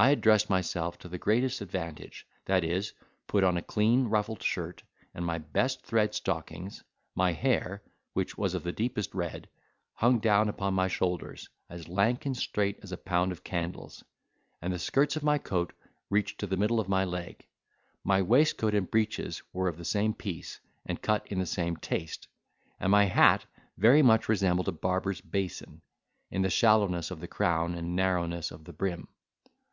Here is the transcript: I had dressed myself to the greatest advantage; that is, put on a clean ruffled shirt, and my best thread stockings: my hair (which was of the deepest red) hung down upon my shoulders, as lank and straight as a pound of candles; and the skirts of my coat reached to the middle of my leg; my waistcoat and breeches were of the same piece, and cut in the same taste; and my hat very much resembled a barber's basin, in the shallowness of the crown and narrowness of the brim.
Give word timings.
I 0.00 0.10
had 0.10 0.20
dressed 0.20 0.48
myself 0.48 0.96
to 1.00 1.08
the 1.08 1.18
greatest 1.18 1.60
advantage; 1.60 2.24
that 2.44 2.62
is, 2.62 2.92
put 3.26 3.42
on 3.42 3.56
a 3.56 3.62
clean 3.62 4.04
ruffled 4.04 4.44
shirt, 4.44 4.84
and 5.12 5.26
my 5.26 5.38
best 5.38 5.84
thread 5.84 6.14
stockings: 6.14 6.84
my 7.16 7.32
hair 7.32 7.82
(which 8.12 8.38
was 8.38 8.54
of 8.54 8.62
the 8.62 8.70
deepest 8.70 9.12
red) 9.12 9.48
hung 9.94 10.20
down 10.20 10.48
upon 10.48 10.72
my 10.74 10.86
shoulders, 10.86 11.48
as 11.68 11.88
lank 11.88 12.26
and 12.26 12.36
straight 12.36 12.78
as 12.80 12.92
a 12.92 12.96
pound 12.96 13.32
of 13.32 13.42
candles; 13.42 14.04
and 14.62 14.72
the 14.72 14.78
skirts 14.78 15.16
of 15.16 15.24
my 15.24 15.36
coat 15.36 15.72
reached 16.10 16.38
to 16.38 16.46
the 16.46 16.56
middle 16.56 16.78
of 16.78 16.88
my 16.88 17.04
leg; 17.04 17.44
my 18.04 18.22
waistcoat 18.22 18.76
and 18.76 18.92
breeches 18.92 19.42
were 19.52 19.66
of 19.66 19.78
the 19.78 19.84
same 19.84 20.14
piece, 20.14 20.60
and 20.86 21.02
cut 21.02 21.26
in 21.26 21.40
the 21.40 21.44
same 21.44 21.76
taste; 21.76 22.28
and 22.78 22.92
my 22.92 23.06
hat 23.06 23.44
very 23.76 24.02
much 24.02 24.28
resembled 24.28 24.68
a 24.68 24.70
barber's 24.70 25.20
basin, 25.20 25.82
in 26.30 26.42
the 26.42 26.48
shallowness 26.50 27.10
of 27.10 27.18
the 27.18 27.26
crown 27.26 27.74
and 27.74 27.96
narrowness 27.96 28.52
of 28.52 28.62
the 28.62 28.72
brim. 28.72 29.08